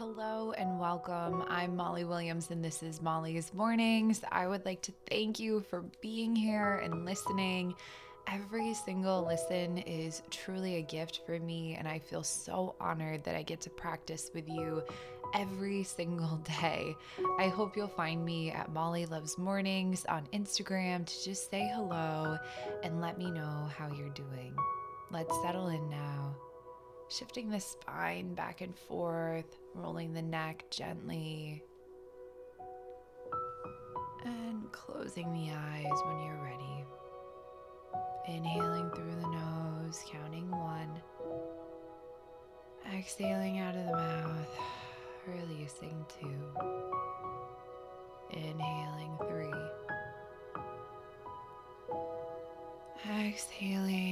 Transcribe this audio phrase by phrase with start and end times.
[0.00, 1.44] Hello and welcome.
[1.46, 4.22] I'm Molly Williams, and this is Molly's Mornings.
[4.32, 7.74] I would like to thank you for being here and listening.
[8.26, 13.36] Every single listen is truly a gift for me, and I feel so honored that
[13.36, 14.82] I get to practice with you
[15.34, 16.96] every single day.
[17.38, 22.38] I hope you'll find me at Molly Loves Mornings on Instagram to just say hello
[22.82, 24.56] and let me know how you're doing.
[25.10, 26.34] Let's settle in now.
[27.10, 31.62] Shifting the spine back and forth, rolling the neck gently,
[34.24, 36.84] and closing the eyes when you're ready.
[38.28, 41.00] Inhaling through the nose, counting one.
[42.94, 44.58] Exhaling out of the mouth,
[45.26, 46.40] releasing two.
[48.30, 49.50] Inhaling three.
[53.08, 54.09] Exhaling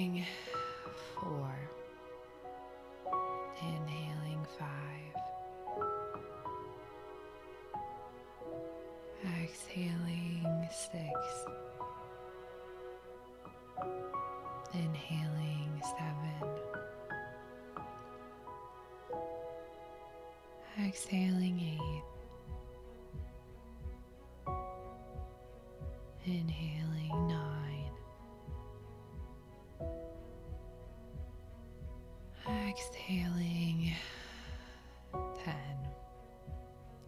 [14.75, 16.48] Inhaling seven.
[20.87, 22.03] Exhaling eight.
[26.25, 27.91] Inhaling nine.
[32.69, 33.92] Exhaling
[35.45, 35.55] 10.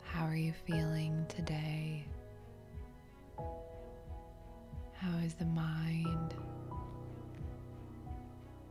[0.03, 2.05] How are you feeling today?
[4.95, 6.35] How is the mind?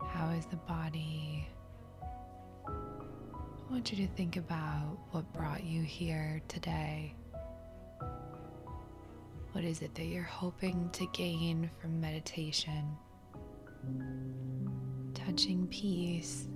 [0.08, 1.48] How is the body?
[2.68, 7.14] I want you to think about what brought you here today.
[9.52, 12.98] What is it that you're hoping to gain from meditation?
[15.14, 16.48] Touching peace,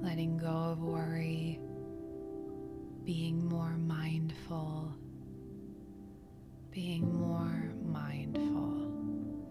[0.00, 1.60] letting go of worry,
[3.04, 4.92] being more mindful,
[6.70, 8.90] being more mindful.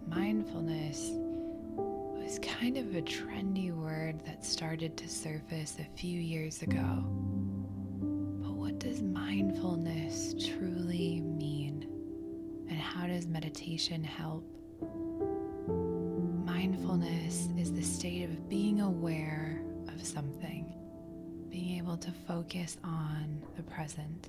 [0.08, 1.12] Mindfulness
[2.60, 7.06] kind of a trendy word that started to surface a few years ago.
[8.42, 11.88] But what does mindfulness truly mean?
[12.70, 14.44] And how does meditation help?
[16.46, 20.66] Mindfulness is the state of being aware of something,
[21.50, 24.28] being able to focus on the present.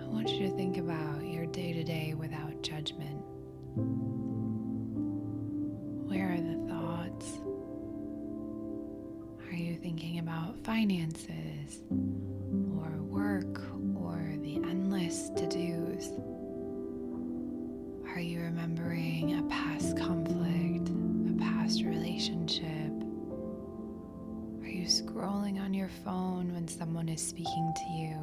[0.00, 3.20] I want you to think about your day to day without judgment.
[10.76, 11.80] Finances
[12.76, 13.62] or work
[13.98, 16.10] or the endless to dos?
[18.14, 22.92] Are you remembering a past conflict, a past relationship?
[24.60, 28.18] Are you scrolling on your phone when someone is speaking to you?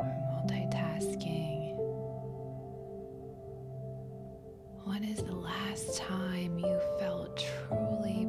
[0.00, 1.76] Or multitasking?
[4.84, 8.19] When is the last time you felt truly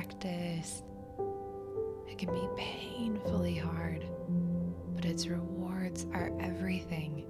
[0.00, 0.82] practice.
[2.08, 4.06] It can be painfully hard,
[4.94, 7.26] but its rewards are everything.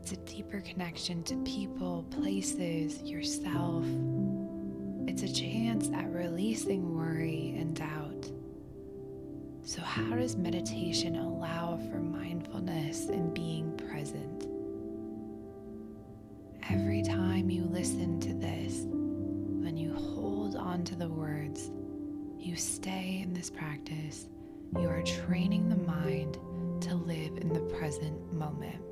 [0.00, 3.84] It's a deeper connection to people, places, yourself.
[5.06, 8.32] It's a chance at releasing worry and doubt.
[9.62, 14.46] So, how does meditation allow for mindfulness and being present?
[16.70, 21.70] Every time you listen to this, when you hold on to the words,
[22.42, 24.28] you stay in this practice,
[24.78, 26.38] you are training the mind
[26.80, 28.82] to live in the present moment.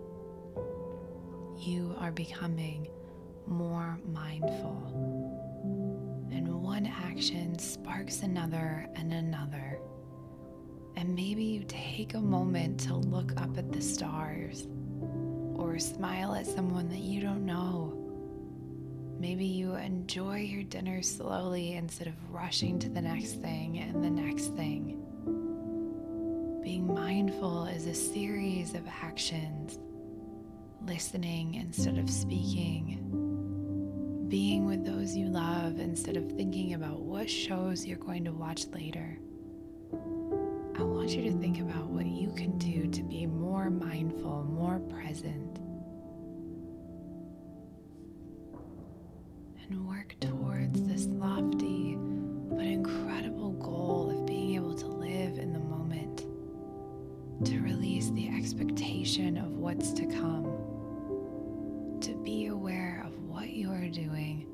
[1.58, 2.86] You are becoming
[3.46, 4.80] more mindful.
[6.30, 9.80] And one action sparks another and another.
[10.96, 14.68] And maybe you take a moment to look up at the stars
[15.54, 17.99] or smile at someone that you don't know.
[19.20, 24.08] Maybe you enjoy your dinner slowly instead of rushing to the next thing and the
[24.08, 24.96] next thing.
[26.64, 29.78] Being mindful is a series of actions
[30.86, 32.96] listening instead of speaking,
[34.30, 38.68] being with those you love instead of thinking about what shows you're going to watch
[38.68, 39.18] later.
[40.78, 42.29] I want you to think about what you
[51.00, 51.96] this lofty
[52.50, 56.26] but incredible goal of being able to live in the moment,
[57.46, 60.44] to release the expectation of what's to come,
[62.02, 64.46] to be aware of what you are doing,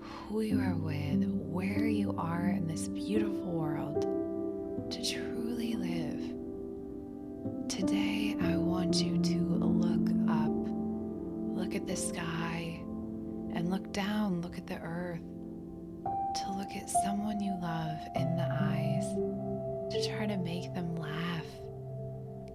[0.00, 4.02] who you are with, where you are in this beautiful world,
[4.90, 6.20] to truly live.
[7.70, 12.82] Today, I want you to look up, look at the sky,
[13.54, 15.22] and look down, look at the earth,
[16.36, 19.06] to look at someone you love in the eyes,
[19.92, 21.46] to try to make them laugh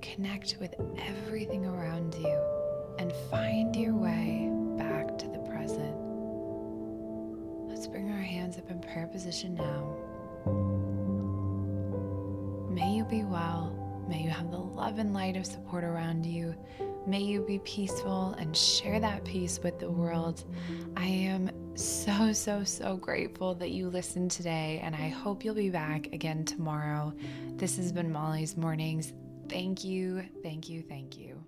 [0.02, 2.40] connect with everything around you
[3.00, 5.96] and find your way back to the present.
[7.68, 9.98] Let's bring our hands up in prayer position now.
[12.70, 13.78] May you be well.
[14.08, 16.54] May you have the love and light of support around you.
[17.08, 20.44] May you be peaceful and share that peace with the world.
[20.98, 25.70] I am so, so, so grateful that you listened today, and I hope you'll be
[25.70, 27.14] back again tomorrow.
[27.56, 29.14] This has been Molly's Mornings.
[29.48, 31.44] Thank you, thank you, thank you.